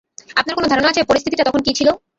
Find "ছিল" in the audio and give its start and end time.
1.79-1.89